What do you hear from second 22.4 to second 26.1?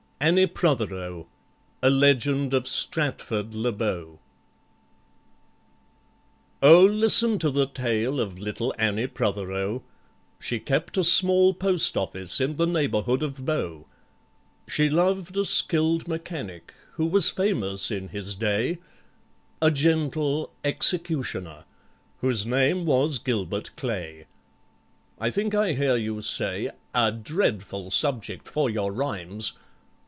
name was GILBERT CLAY. I think I hear